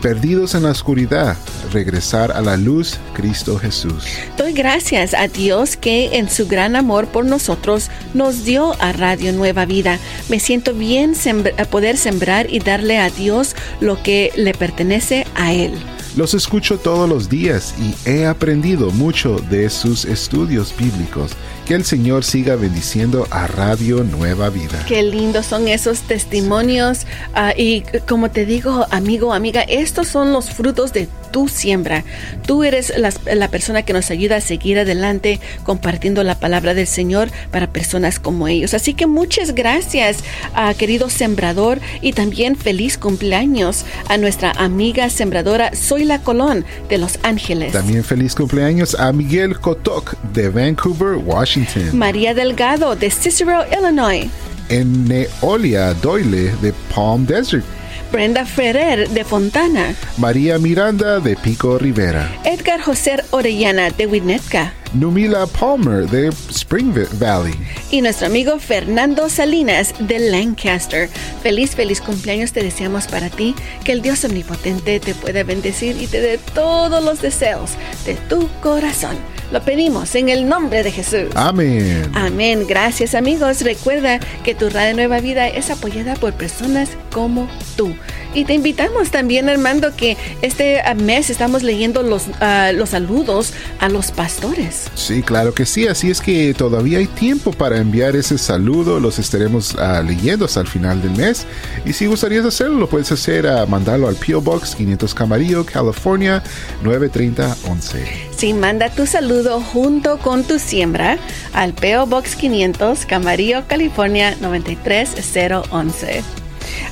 perdidos 0.00 0.54
en 0.54 0.62
la 0.62 0.70
oscuridad, 0.70 1.36
regresar 1.74 2.32
a 2.32 2.40
la 2.40 2.56
luz, 2.56 2.98
Cristo 3.12 3.58
Jesús. 3.58 4.06
Doy 4.38 4.54
gracias 4.54 5.12
a 5.12 5.28
Dios 5.28 5.76
que 5.76 6.16
en 6.16 6.30
su 6.30 6.48
gran 6.48 6.74
amor 6.74 7.08
por 7.08 7.26
nosotros 7.26 7.90
nos 8.14 8.42
dio 8.44 8.74
a 8.80 8.92
Radio 8.92 9.34
Nueva 9.34 9.66
Vida. 9.66 9.98
Me 10.30 10.40
siento 10.40 10.72
bien 10.72 11.12
sembr- 11.14 11.66
poder 11.66 11.98
sembrar 11.98 12.46
y 12.50 12.60
darle 12.60 12.96
a 12.96 13.10
Dios 13.10 13.54
lo 13.82 14.02
que 14.02 14.32
le 14.36 14.54
pertenece 14.54 15.26
a 15.34 15.52
Él. 15.52 15.72
Los 16.16 16.34
escucho 16.34 16.78
todos 16.78 17.08
los 17.08 17.28
días 17.28 17.74
y 17.78 17.94
he 18.08 18.26
aprendido 18.26 18.90
mucho 18.90 19.36
de 19.48 19.70
sus 19.70 20.04
estudios 20.04 20.74
bíblicos. 20.76 21.32
Que 21.66 21.74
el 21.74 21.84
Señor 21.84 22.24
siga 22.24 22.56
bendiciendo 22.56 23.28
a 23.30 23.46
Radio 23.46 24.02
Nueva 24.02 24.50
Vida. 24.50 24.84
Qué 24.88 25.04
lindos 25.04 25.46
son 25.46 25.68
esos 25.68 26.00
testimonios. 26.00 27.06
ah, 27.34 27.54
y 27.56 27.84
como 28.08 28.28
te 28.30 28.44
digo, 28.44 28.86
amigo, 28.90 29.32
amiga, 29.32 29.62
estos 29.62 30.08
son 30.08 30.32
los 30.32 30.50
frutos 30.50 30.92
de 30.92 31.08
tu 31.30 31.48
siembra. 31.48 32.04
Tú 32.46 32.64
eres 32.64 32.92
la, 32.96 33.48
persona 33.48 33.82
que 33.82 33.92
nos 33.92 34.10
ayuda 34.10 34.36
a 34.36 34.40
seguir 34.40 34.78
adelante 34.78 35.40
compartiendo 35.64 36.22
la 36.22 36.38
palabra 36.38 36.74
del 36.74 36.86
Señor 36.86 37.30
para 37.50 37.72
personas 37.72 38.18
como 38.18 38.48
ellos. 38.48 38.74
Así 38.74 38.94
que 38.94 39.06
muchas 39.06 39.54
gracias, 39.54 40.18
ah, 40.54 40.74
querido 40.76 41.10
sembrador, 41.10 41.80
y 42.00 42.12
también 42.12 42.56
feliz 42.56 42.98
cumpleaños 42.98 43.84
a 44.08 44.16
nuestra 44.16 44.52
amiga 44.52 45.10
sembradora 45.10 45.72
Zoila 45.74 46.20
Colón 46.20 46.64
de 46.88 46.98
Los 46.98 47.18
Ángeles. 47.22 47.72
También 47.72 48.04
feliz 48.04 48.34
cumpleaños 48.34 48.94
a 48.94 49.12
Miguel 49.12 49.58
Kotok 49.58 50.16
de 50.32 50.48
Vancouver, 50.48 51.16
Washington. 51.16 51.96
María 51.96 52.34
Delgado 52.34 52.96
de 52.96 53.10
Cicero, 53.10 53.64
Illinois. 53.70 54.28
En 54.68 55.08
Neolia 55.08 55.94
Doyle 55.94 56.52
de 56.62 56.72
Palm 56.94 57.26
Desert. 57.26 57.64
Brenda 58.10 58.44
Ferrer 58.44 59.08
de 59.08 59.24
Fontana. 59.24 59.94
María 60.16 60.58
Miranda 60.58 61.20
de 61.20 61.36
Pico 61.36 61.78
Rivera. 61.78 62.28
Edgar 62.44 62.80
José 62.80 63.22
Orellana 63.30 63.90
de 63.90 64.06
Winnetka. 64.06 64.74
Numila 64.92 65.46
Palmer 65.46 66.08
de 66.08 66.28
Spring 66.50 66.92
Valley. 67.20 67.54
Y 67.92 68.00
nuestro 68.02 68.26
amigo 68.26 68.58
Fernando 68.58 69.28
Salinas 69.28 69.94
de 70.00 70.18
Lancaster. 70.18 71.08
Feliz, 71.42 71.76
feliz 71.76 72.00
cumpleaños 72.00 72.52
te 72.52 72.64
deseamos 72.64 73.06
para 73.06 73.30
ti. 73.30 73.54
Que 73.84 73.92
el 73.92 74.02
Dios 74.02 74.24
omnipotente 74.24 74.98
te 74.98 75.14
pueda 75.14 75.44
bendecir 75.44 75.96
y 76.02 76.08
te 76.08 76.20
dé 76.20 76.38
todos 76.52 77.04
los 77.04 77.22
deseos 77.22 77.72
de 78.04 78.14
tu 78.28 78.48
corazón. 78.60 79.16
Lo 79.50 79.60
pedimos 79.62 80.14
en 80.14 80.28
el 80.28 80.48
nombre 80.48 80.82
de 80.82 80.92
Jesús. 80.92 81.34
Amén. 81.34 82.10
Amén. 82.14 82.66
Gracias 82.68 83.14
amigos. 83.14 83.62
Recuerda 83.62 84.20
que 84.44 84.54
tu 84.54 84.70
Radio 84.70 84.94
Nueva 84.94 85.20
Vida 85.20 85.48
es 85.48 85.70
apoyada 85.70 86.14
por 86.14 86.32
personas 86.34 86.90
como 87.12 87.48
tú. 87.76 87.94
Y 88.34 88.44
te 88.44 88.54
invitamos 88.54 89.10
también, 89.10 89.48
Armando, 89.48 89.94
que 89.96 90.16
este 90.42 90.80
ah, 90.80 90.94
mes 90.94 91.30
estamos 91.30 91.62
leyendo 91.62 92.02
los, 92.02 92.26
ah, 92.40 92.72
los 92.72 92.90
saludos 92.90 93.52
a 93.78 93.88
los 93.88 94.12
pastores. 94.12 94.88
Sí, 94.94 95.22
claro 95.22 95.54
que 95.54 95.66
sí. 95.66 95.88
Así 95.88 96.10
es 96.10 96.20
que 96.20 96.54
todavía 96.54 96.98
hay 96.98 97.06
tiempo 97.06 97.52
para 97.52 97.78
enviar 97.78 98.16
ese 98.16 98.38
saludo. 98.38 99.00
Los 99.00 99.18
estaremos 99.18 99.76
ah, 99.78 100.02
leyendo 100.06 100.44
hasta 100.44 100.60
el 100.60 100.68
final 100.68 101.02
del 101.02 101.12
mes. 101.12 101.46
Y 101.84 101.92
si 101.92 102.06
gustarías 102.06 102.44
hacerlo, 102.44 102.78
lo 102.78 102.88
puedes 102.88 103.10
hacer 103.12 103.46
a 103.46 103.66
mandarlo 103.66 104.08
al 104.08 104.16
P.O. 104.16 104.40
Box 104.40 104.74
500 104.76 105.14
Camarillo, 105.14 105.66
California 105.66 106.42
93011. 106.82 108.30
Sí, 108.36 108.54
manda 108.54 108.88
tu 108.88 109.06
saludo 109.06 109.60
junto 109.60 110.18
con 110.18 110.44
tu 110.44 110.58
siembra 110.58 111.18
al 111.52 111.74
PO 111.74 112.06
Box 112.06 112.36
500, 112.36 113.06
Camarillo, 113.06 113.64
California 113.66 114.36
93011. 114.40 116.39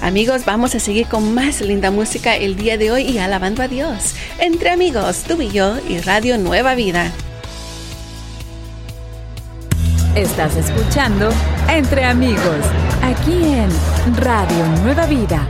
Amigos, 0.00 0.44
vamos 0.44 0.74
a 0.74 0.80
seguir 0.80 1.06
con 1.06 1.34
más 1.34 1.60
linda 1.60 1.90
música 1.90 2.36
el 2.36 2.56
día 2.56 2.78
de 2.78 2.92
hoy 2.92 3.02
y 3.02 3.18
alabando 3.18 3.62
a 3.62 3.68
Dios. 3.68 4.14
Entre 4.38 4.70
amigos, 4.70 5.24
tú 5.26 5.42
y 5.42 5.50
yo 5.50 5.76
y 5.88 5.98
Radio 5.98 6.38
Nueva 6.38 6.74
Vida. 6.74 7.12
Estás 10.14 10.56
escuchando 10.56 11.30
Entre 11.68 12.04
Amigos, 12.04 12.64
aquí 13.02 13.44
en 13.44 13.70
Radio 14.16 14.66
Nueva 14.82 15.06
Vida. 15.06 15.48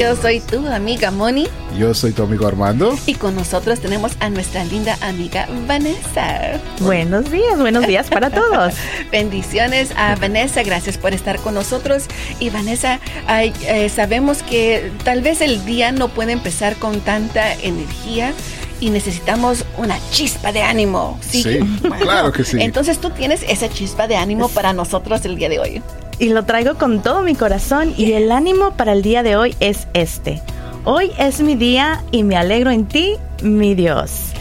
Yo 0.00 0.16
soy 0.16 0.40
tu 0.40 0.66
amiga 0.66 1.12
Moni 1.12 1.46
Yo 1.78 1.94
soy 1.94 2.10
tu 2.10 2.24
amigo 2.24 2.48
Armando. 2.48 2.98
y 3.06 3.14
con 3.14 3.36
nosotros 3.36 3.78
tenemos 3.78 4.12
a 4.18 4.28
nuestra 4.28 4.64
linda 4.64 4.98
amiga 5.00 5.46
Vanessa. 5.68 6.60
Buenos 6.80 7.30
días, 7.30 7.56
buenos 7.58 7.86
días 7.86 8.08
para 8.10 8.28
todos. 8.30 8.74
Bendiciones 9.12 9.92
a 9.96 10.16
Vanessa, 10.16 10.64
gracias 10.64 10.98
por 10.98 11.14
estar 11.14 11.38
con 11.38 11.54
nosotros. 11.54 12.06
Y 12.40 12.50
Vanessa, 12.50 12.98
ay, 13.28 13.52
eh, 13.66 13.88
sabemos 13.88 14.42
que 14.42 14.90
tal 15.04 15.22
vez 15.22 15.40
el 15.40 15.64
día 15.64 15.92
no 15.92 16.08
puede 16.08 16.32
empezar 16.32 16.74
con 16.74 17.00
tanta 17.00 17.54
energía 17.54 18.32
y 18.80 18.90
necesitamos 18.90 19.64
una 19.78 19.96
chispa 20.10 20.50
de 20.50 20.62
ánimo. 20.62 21.18
Sí, 21.20 21.42
Sí, 21.42 21.58
claro 22.00 22.32
que 22.32 22.42
sí. 22.44 22.58
Entonces 22.60 23.00
tú 23.00 23.10
tienes 23.10 23.44
esa 23.48 23.68
chispa 23.68 24.08
de 24.08 24.16
ánimo 24.16 24.48
para 24.48 24.72
nosotros 24.72 25.24
el 25.24 25.36
día 25.36 25.48
de 25.48 25.60
hoy. 25.60 25.82
Y 26.18 26.28
lo 26.28 26.44
traigo 26.44 26.74
con 26.76 27.02
todo 27.02 27.22
mi 27.22 27.34
corazón 27.34 27.92
y 27.96 28.12
el 28.12 28.30
ánimo 28.30 28.72
para 28.72 28.92
el 28.92 29.02
día 29.02 29.22
de 29.22 29.36
hoy 29.36 29.56
es 29.60 29.88
este. 29.94 30.40
Hoy 30.84 31.10
es 31.18 31.40
mi 31.40 31.56
día 31.56 32.02
y 32.10 32.22
me 32.22 32.36
alegro 32.36 32.70
en 32.70 32.86
ti, 32.86 33.14
mi 33.42 33.74
Dios. 33.74 34.32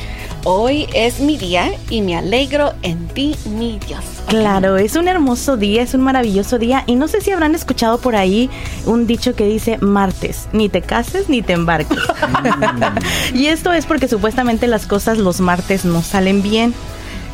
Hoy 0.46 0.88
es 0.94 1.22
mi 1.22 1.38
día 1.38 1.72
y 1.90 2.02
me 2.02 2.18
alegro 2.18 2.74
en 2.82 3.08
ti, 3.08 3.34
mi 3.46 3.80
Dios. 3.88 4.04
Claro, 4.28 4.76
es 4.76 4.98
un 4.98 5.08
hermoso 5.08 5.56
día, 5.56 5.82
es 5.82 5.94
un 5.94 6.02
maravilloso 6.02 6.60
día 6.60 6.84
y 6.86 6.96
no 6.96 7.08
sé 7.08 7.22
si 7.22 7.32
habrán 7.32 7.56
escuchado 7.56 7.98
por 8.00 8.18
ahí 8.18 8.50
un 8.86 9.08
dicho 9.08 9.36
que 9.36 9.46
dice 9.46 9.78
martes, 9.78 10.50
ni 10.52 10.68
te 10.68 10.82
cases 10.82 11.30
ni 11.30 11.42
te 11.42 11.54
embarques. 11.54 11.98
y 13.34 13.46
esto 13.46 13.72
es 13.72 13.86
porque 13.86 14.10
supuestamente 14.10 14.68
las 14.68 14.86
cosas 14.86 15.18
los 15.18 15.40
martes 15.40 15.86
no 15.86 16.02
salen 16.02 16.42
bien. 16.42 16.74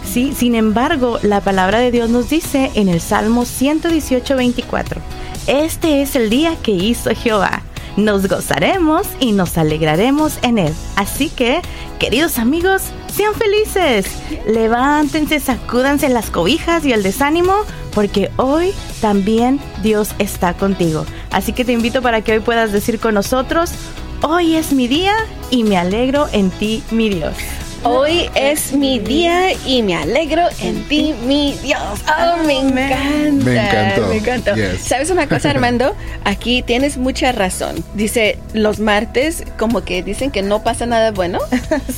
Sí, 0.03 0.34
sin 0.36 0.56
embargo, 0.56 1.20
la 1.22 1.41
palabra 1.41 1.79
de 1.79 1.91
Dios 1.91 2.10
nos 2.10 2.29
dice 2.29 2.72
en 2.75 2.89
el 2.89 3.01
Salmo 3.01 3.46
118, 3.46 4.36
24, 4.36 5.01
este 5.48 6.01
es 6.01 6.15
el 6.15 6.29
día 6.29 6.56
que 6.62 6.72
hizo 6.72 7.12
Jehová. 7.15 7.62
Nos 7.98 8.27
gozaremos 8.27 9.08
y 9.20 9.34
nos 9.34 9.58
alegraremos 9.58 10.39
en 10.41 10.58
él. 10.58 10.74
Así 10.96 11.29
que, 11.29 11.62
queridos 12.00 12.38
amigos, 12.38 12.84
sean 13.13 13.34
felices. 13.34 14.06
Levántense, 14.48 15.39
sacúdanse 15.39 16.08
las 16.10 16.29
cobijas 16.29 16.86
y 16.86 16.94
el 16.94 17.03
desánimo, 17.03 17.53
porque 17.94 18.32
hoy 18.38 18.74
también 19.01 19.60
Dios 19.84 20.12
está 20.18 20.53
contigo. 20.53 21.06
Así 21.32 21.51
que 21.51 21.65
te 21.65 21.74
invito 21.74 22.01
para 22.01 22.22
que 22.22 22.34
hoy 22.34 22.39
puedas 22.39 22.72
decir 22.72 23.00
con 23.00 23.15
nosotros, 23.15 23.74
Hoy 24.22 24.56
es 24.56 24.74
mi 24.74 24.89
día 24.89 25.13
y 25.50 25.63
me 25.63 25.77
alegro 25.77 26.27
en 26.34 26.51
ti, 26.51 26.84
mi 26.91 27.10
Dios. 27.10 27.36
Hoy 27.83 28.29
es 28.36 28.74
mi 28.74 29.00
día 29.00 29.53
y 29.65 29.81
me 29.83 29.95
alegro 29.95 30.43
en 30.59 30.83
ti, 30.89 31.15
mi 31.25 31.53
Dios. 31.63 31.81
Oh, 32.07 32.43
me 32.43 32.59
encanta. 32.59 33.45
Me 33.45 33.55
encantó. 33.55 34.07
Me 34.07 34.17
encantó. 34.17 34.55
Yes. 34.55 34.81
¿Sabes 34.81 35.09
una 35.09 35.27
cosa, 35.27 35.50
Armando? 35.51 35.95
Aquí 36.25 36.62
tienes 36.62 36.98
mucha 36.98 37.31
razón. 37.31 37.83
Dice, 37.93 38.38
los 38.53 38.79
martes 38.79 39.43
como 39.57 39.83
que 39.83 40.03
dicen 40.03 40.29
que 40.29 40.41
no 40.41 40.62
pasa 40.62 40.86
nada 40.86 41.12
bueno. 41.12 41.39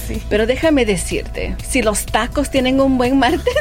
Sí. 0.07 0.21
Pero 0.29 0.47
déjame 0.47 0.85
decirte, 0.85 1.55
si 1.67 1.81
los 1.81 2.05
tacos 2.05 2.49
tienen 2.49 2.79
un 2.79 2.97
buen 2.97 3.17
martes, 3.17 3.53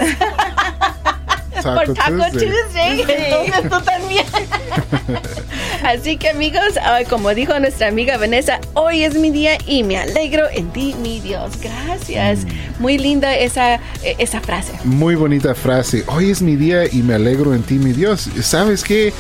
Taco 1.63 1.75
por 1.75 1.95
Taco 1.95 2.17
Tuesday. 2.33 3.03
Tuesday, 3.03 3.23
entonces 3.25 3.71
tú 3.71 3.81
también. 3.83 4.25
Así 5.83 6.19
que 6.19 6.29
amigos, 6.29 6.63
como 7.09 7.35
dijo 7.35 7.59
nuestra 7.59 7.89
amiga 7.89 8.19
Vanessa, 8.19 8.61
hoy 8.75 9.05
es 9.05 9.15
mi 9.15 9.31
día 9.31 9.57
y 9.67 9.83
me 9.83 9.97
alegro 9.97 10.45
en 10.53 10.71
ti, 10.73 10.95
mi 11.03 11.21
Dios. 11.21 11.53
Gracias. 11.61 12.45
Mm. 12.45 12.83
Muy 12.83 12.99
linda 12.99 13.37
esa, 13.37 13.77
eh, 14.03 14.15
esa 14.19 14.41
frase. 14.41 14.73
Muy 14.85 15.15
bonita 15.15 15.55
frase. 15.55 16.05
Hoy 16.07 16.31
es 16.31 16.43
mi 16.43 16.57
día 16.57 16.85
y 16.91 17.03
me 17.03 17.15
alegro 17.15 17.55
en 17.55 17.63
ti, 17.63 17.79
mi 17.79 17.93
Dios. 17.93 18.29
¿Sabes 18.43 18.85
qué? 18.85 19.13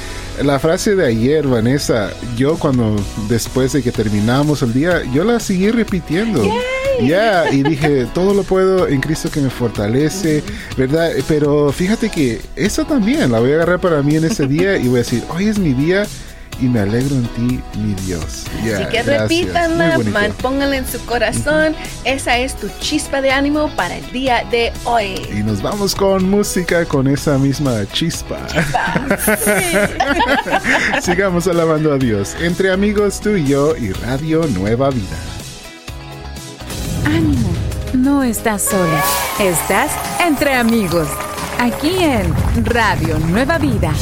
La 0.42 0.58
frase 0.58 0.94
de 0.94 1.06
ayer, 1.06 1.46
Vanessa, 1.46 2.10
yo 2.36 2.58
cuando 2.58 2.96
después 3.28 3.72
de 3.72 3.82
que 3.82 3.92
terminamos 3.92 4.62
el 4.62 4.72
día, 4.72 5.02
yo 5.12 5.24
la 5.24 5.40
seguí 5.40 5.70
repitiendo. 5.70 6.42
Ya, 7.02 7.50
y 7.50 7.62
dije, 7.62 8.06
todo 8.12 8.34
lo 8.34 8.42
puedo 8.42 8.86
en 8.86 9.00
Cristo 9.00 9.30
que 9.30 9.40
me 9.40 9.48
fortalece, 9.48 10.42
¿verdad? 10.76 11.12
Pero 11.26 11.72
fíjate 11.72 12.10
que 12.10 12.40
esa 12.56 12.84
también 12.84 13.32
la 13.32 13.40
voy 13.40 13.52
a 13.52 13.54
agarrar 13.54 13.80
para 13.80 14.02
mí 14.02 14.16
en 14.16 14.24
ese 14.24 14.46
día 14.46 14.76
y 14.76 14.86
voy 14.88 14.96
a 14.96 15.02
decir, 15.02 15.22
hoy 15.34 15.48
es 15.48 15.58
mi 15.58 15.72
día 15.72 16.06
y 16.60 16.66
me 16.66 16.80
alegro 16.80 17.16
en 17.16 17.26
ti, 17.28 17.60
mi 17.78 17.94
Dios. 18.06 18.44
Así 18.58 18.64
que 18.64 19.02
gracias. 19.02 19.20
repítanla, 19.20 19.98
pónganla 20.40 20.76
en 20.76 20.86
su 20.86 21.04
corazón. 21.06 21.74
Esa 22.04 22.38
es 22.38 22.54
tu 22.54 22.68
chispa 22.80 23.20
de 23.20 23.30
ánimo 23.30 23.70
para 23.76 23.96
el 23.96 24.10
día 24.12 24.44
de 24.50 24.72
hoy. 24.84 25.20
Y 25.32 25.42
nos 25.42 25.62
vamos 25.62 25.94
con 25.94 26.28
música 26.28 26.84
con 26.84 27.08
esa 27.08 27.38
misma 27.38 27.86
chispa. 27.92 28.38
Sigamos 31.02 31.46
alabando 31.46 31.92
a 31.92 31.98
Dios. 31.98 32.36
Entre 32.40 32.70
amigos 32.70 33.20
tú 33.20 33.30
y 33.30 33.46
yo 33.46 33.76
y 33.76 33.92
Radio 33.92 34.46
Nueva 34.48 34.90
Vida. 34.90 35.16
Ánimo, 37.06 37.50
no 37.94 38.22
estás 38.22 38.62
sola. 38.62 39.02
Estás 39.38 39.92
entre 40.20 40.54
amigos. 40.54 41.08
Aquí 41.58 42.02
en 42.02 42.34
Radio 42.64 43.18
Nueva 43.18 43.58
Vida. 43.58 43.92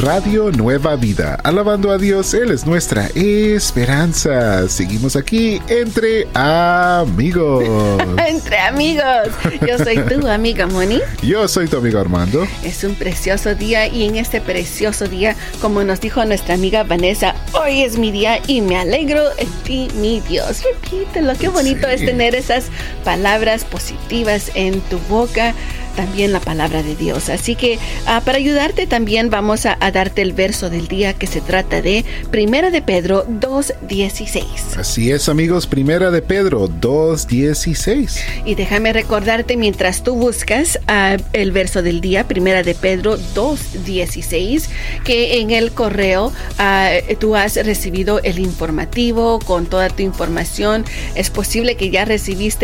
Radio 0.00 0.50
Nueva 0.50 0.96
Vida. 0.96 1.38
Alabando 1.44 1.90
a 1.90 1.98
Dios, 1.98 2.32
Él 2.32 2.50
es 2.52 2.64
nuestra 2.64 3.08
esperanza. 3.14 4.66
Seguimos 4.66 5.14
aquí 5.14 5.60
entre 5.68 6.26
amigos. 6.32 7.64
Entre 8.26 8.58
amigos. 8.60 9.28
Yo 9.66 9.76
soy 9.76 9.98
tu 9.98 10.26
amiga 10.26 10.66
Moni. 10.66 11.00
Yo 11.22 11.46
soy 11.48 11.68
tu 11.68 11.76
amigo 11.76 11.98
Armando. 11.98 12.46
Es 12.64 12.82
un 12.82 12.94
precioso 12.94 13.54
día 13.54 13.88
y 13.88 14.04
en 14.04 14.16
este 14.16 14.40
precioso 14.40 15.06
día, 15.06 15.36
como 15.60 15.84
nos 15.84 16.00
dijo 16.00 16.24
nuestra 16.24 16.54
amiga 16.54 16.82
Vanessa, 16.82 17.34
hoy 17.52 17.82
es 17.82 17.98
mi 17.98 18.10
día 18.10 18.40
y 18.46 18.62
me 18.62 18.78
alegro 18.78 19.22
en 19.36 19.48
ti, 19.64 19.88
mi 19.96 20.20
Dios. 20.22 20.62
Repítelo, 20.82 21.34
qué 21.38 21.48
bonito 21.48 21.86
Sí. 21.88 21.94
es 21.96 22.06
tener 22.06 22.34
esas 22.34 22.64
palabras 23.04 23.64
positivas 23.64 24.50
en 24.54 24.80
tu 24.82 24.98
boca, 25.10 25.54
también 25.96 26.32
la 26.32 26.40
palabra 26.40 26.82
de 26.82 26.96
Dios. 26.96 27.28
Así 27.28 27.54
que 27.54 27.78
ah, 28.06 28.22
para 28.24 28.38
ayudarte 28.38 28.86
también 28.86 29.30
vamos 29.30 29.66
a, 29.66 29.76
a 29.80 29.90
darte 29.90 30.22
el 30.22 30.32
verso 30.32 30.70
del 30.70 30.88
día 30.88 31.14
que 31.14 31.26
se 31.26 31.40
trata 31.40 31.82
de 31.82 32.04
Primera 32.30 32.70
de 32.70 32.82
Pedro 32.82 33.26
2.16. 33.26 34.78
Así 34.78 35.10
es, 35.10 35.28
amigos. 35.28 35.66
Primera 35.66 36.10
de 36.10 36.22
Pedro 36.22 36.68
2.16. 36.68 38.20
Y 38.44 38.54
déjame 38.54 38.92
recordarte 38.92 39.56
mientras 39.56 40.02
tú 40.02 40.14
buscas 40.14 40.78
ah, 40.86 41.16
el 41.32 41.52
verso 41.52 41.82
del 41.82 42.00
día, 42.00 42.26
primera 42.26 42.62
de 42.62 42.74
Pedro 42.74 43.18
2.16, 43.34 44.64
que 45.04 45.40
en 45.40 45.50
el 45.50 45.72
correo 45.72 46.32
ah, 46.58 46.90
tú 47.18 47.36
has 47.36 47.56
recibido 47.56 48.20
el 48.22 48.38
informativo 48.38 49.38
con 49.40 49.66
toda 49.66 49.88
tu 49.88 50.02
información. 50.02 50.84
Es 51.14 51.30
posible 51.30 51.76
que 51.76 51.90
ya 51.90 52.04
recibiste 52.04 52.60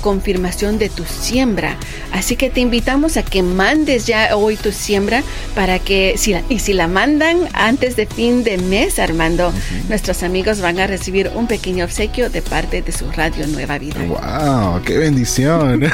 confirmación 0.00 0.78
de 0.78 0.88
tu 0.88 1.04
siembra. 1.04 1.76
Así 2.12 2.36
que 2.40 2.48
te 2.48 2.60
invitamos 2.60 3.18
a 3.18 3.22
que 3.22 3.42
mandes 3.42 4.06
ya 4.06 4.34
hoy 4.34 4.56
tu 4.56 4.72
siembra 4.72 5.22
para 5.54 5.78
que, 5.78 6.14
si 6.16 6.32
la- 6.32 6.42
y 6.48 6.58
si 6.58 6.72
la 6.72 6.88
mandan 6.88 7.36
antes 7.52 7.96
de 7.96 8.06
fin 8.06 8.44
de 8.44 8.56
mes, 8.56 8.98
Armando, 8.98 9.52
nuestros 9.90 10.22
amigos 10.22 10.62
van 10.62 10.80
a 10.80 10.86
recibir 10.86 11.30
un 11.34 11.46
pequeño 11.46 11.84
obsequio 11.84 12.30
de 12.30 12.40
parte 12.40 12.80
de 12.80 12.92
su 12.92 13.10
radio 13.12 13.46
Nueva 13.46 13.76
Vida. 13.78 13.96
¡Wow! 14.06 14.80
¡Qué 14.84 14.96
bendición! 14.96 15.84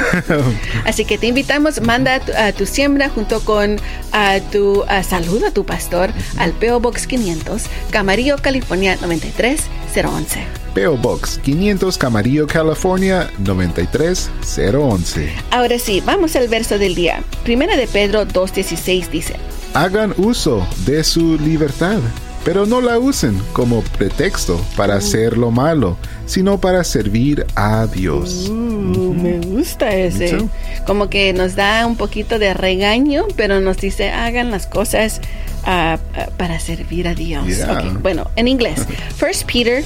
Así 0.84 1.04
que 1.04 1.18
te 1.18 1.26
invitamos, 1.26 1.80
manda 1.82 2.20
tu, 2.20 2.30
a 2.32 2.52
tu 2.52 2.64
siembra 2.64 3.08
junto 3.08 3.40
con 3.44 3.80
a 4.12 4.38
tu 4.52 4.84
a 4.86 5.02
saludo 5.02 5.48
a 5.48 5.50
tu 5.50 5.66
pastor 5.66 6.10
al 6.38 6.52
PO 6.52 6.78
Box 6.78 7.08
500, 7.08 7.64
Camarillo, 7.90 8.36
California 8.40 8.96
93011. 9.00 10.65
PO 10.76 10.98
Box 10.98 11.40
500 11.42 11.96
Camarillo, 11.96 12.46
California 12.46 13.30
93011. 13.38 15.32
Ahora 15.50 15.78
sí, 15.78 16.02
vamos 16.04 16.36
al 16.36 16.48
verso 16.48 16.78
del 16.78 16.94
día. 16.94 17.22
Primera 17.44 17.78
de 17.78 17.86
Pedro 17.86 18.26
2.16 18.26 19.08
dice, 19.08 19.36
Hagan 19.72 20.12
uso 20.18 20.66
de 20.84 21.02
su 21.02 21.38
libertad, 21.38 21.96
pero 22.44 22.66
no 22.66 22.82
la 22.82 22.98
usen 22.98 23.40
como 23.54 23.80
pretexto 23.80 24.60
para 24.76 24.96
hacer 24.96 25.38
lo 25.38 25.50
malo, 25.50 25.96
sino 26.26 26.60
para 26.60 26.84
servir 26.84 27.46
a 27.54 27.86
Dios. 27.86 28.50
"Uh, 28.50 29.14
me 29.14 29.38
gusta 29.38 29.96
ese. 29.96 30.34
Me. 30.34 30.48
Como 30.86 31.08
que 31.08 31.32
nos 31.32 31.56
da 31.56 31.86
un 31.86 31.96
poquito 31.96 32.38
de 32.38 32.52
regaño, 32.52 33.24
pero 33.34 33.60
nos 33.62 33.78
dice, 33.78 34.10
hagan 34.10 34.50
las 34.50 34.66
cosas 34.66 35.22
ah, 35.64 35.96
ah, 36.14 36.28
para 36.36 36.60
servir 36.60 37.08
a 37.08 37.14
Dios. 37.14 37.46
Yeah. 37.46 37.96
Bueno, 38.02 38.30
en 38.36 38.46
inglés. 38.46 38.80
1 39.22 39.30
Peter 39.50 39.82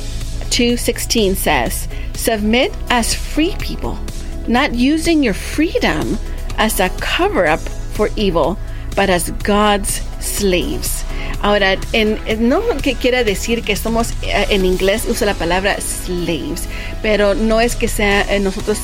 2.16 0.51 1.37
says, 1.37 1.89
Submit 2.15 2.73
as 2.91 3.15
free 3.15 3.55
people, 3.59 3.99
not 4.47 4.75
using 4.75 5.23
your 5.23 5.35
freedom 5.35 6.19
as 6.59 6.81
a 6.81 6.91
cover-up 7.01 7.61
for 7.61 8.11
evil, 8.17 8.59
but 8.97 9.09
as 9.09 9.31
God's 9.43 10.03
slaves. 10.21 11.05
Ahora, 11.43 11.79
en- 11.95 12.19
no 12.49 12.61
que 12.83 12.95
quiera 12.95 13.25
decir 13.25 13.65
que 13.65 13.75
somos, 13.77 14.13
eh, 14.23 14.47
en 14.51 14.65
inglés 14.65 15.07
usa 15.09 15.27
la 15.27 15.35
palabra 15.35 15.81
slaves, 15.81 16.69
pero 17.01 17.35
no 17.35 17.61
es 17.61 17.77
que 17.77 17.89
sea, 17.89 18.23
eh, 18.29 18.41
nosotros 18.41 18.79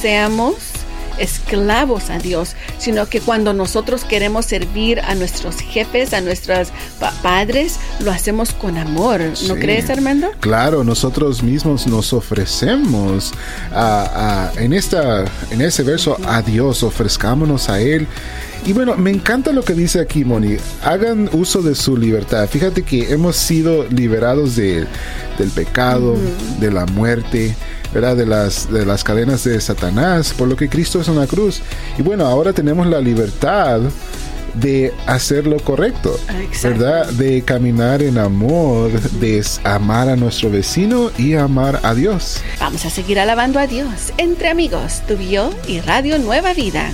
seamos 0.00 0.69
esclavos 1.20 2.10
a 2.10 2.18
Dios, 2.18 2.54
sino 2.78 3.06
que 3.06 3.20
cuando 3.20 3.52
nosotros 3.52 4.04
queremos 4.04 4.46
servir 4.46 5.00
a 5.00 5.14
nuestros 5.14 5.56
jefes, 5.60 6.12
a 6.14 6.20
nuestros 6.20 6.68
pa- 6.98 7.12
padres, 7.22 7.76
lo 8.00 8.10
hacemos 8.10 8.52
con 8.52 8.76
amor. 8.78 9.20
¿No 9.20 9.54
Sí. 9.54 9.60
crees, 9.60 9.90
Armando? 9.90 10.28
Claro, 10.40 10.82
nosotros 10.84 11.42
mismos 11.42 11.86
nos 11.86 12.12
ofrecemos 12.12 13.32
a- 13.72 14.50
a- 14.56 14.60
en, 14.62 14.72
esta, 14.72 15.24
en 15.50 15.60
ese 15.60 15.82
verso 15.82 16.16
a 16.26 16.42
Dios, 16.42 16.82
ofrezcámonos 16.82 17.68
a 17.68 17.80
Él. 17.80 18.06
Y 18.66 18.74
bueno, 18.74 18.94
me 18.96 19.10
encanta 19.10 19.52
lo 19.52 19.62
que 19.62 19.72
dice 19.72 20.00
aquí, 20.00 20.22
Moni. 20.24 20.56
Hagan 20.84 21.30
uso 21.32 21.62
de 21.62 21.74
su 21.74 21.96
libertad. 21.96 22.46
Fíjate 22.46 22.82
que 22.82 23.10
hemos 23.12 23.36
sido 23.36 23.86
liberados 23.88 24.56
de- 24.56 24.86
del 25.40 25.50
pecado, 25.50 26.16
de 26.60 26.70
la 26.70 26.86
muerte, 26.86 27.54
¿verdad? 27.92 28.16
De 28.16 28.26
las, 28.26 28.70
de 28.70 28.86
las 28.86 29.02
cadenas 29.02 29.44
de 29.44 29.60
Satanás, 29.60 30.34
por 30.36 30.48
lo 30.48 30.56
que 30.56 30.68
Cristo 30.68 31.00
es 31.00 31.08
una 31.08 31.26
cruz. 31.26 31.62
Y 31.98 32.02
bueno, 32.02 32.26
ahora 32.26 32.52
tenemos 32.52 32.86
la 32.86 33.00
libertad 33.00 33.80
de 34.54 34.92
hacer 35.06 35.46
lo 35.46 35.58
correcto, 35.58 36.18
Exacto. 36.40 36.78
¿verdad? 36.78 37.08
De 37.12 37.42
caminar 37.42 38.02
en 38.02 38.18
amor, 38.18 38.90
de 38.90 39.44
amar 39.64 40.08
a 40.08 40.16
nuestro 40.16 40.50
vecino 40.50 41.10
y 41.16 41.34
amar 41.34 41.80
a 41.82 41.94
Dios. 41.94 42.42
Vamos 42.58 42.84
a 42.84 42.90
seguir 42.90 43.18
alabando 43.18 43.58
a 43.58 43.66
Dios 43.66 44.12
entre 44.18 44.48
amigos, 44.48 45.02
tú 45.06 45.14
y 45.14 45.30
yo 45.30 45.50
y 45.66 45.80
Radio 45.80 46.18
Nueva 46.18 46.52
Vida. 46.52 46.92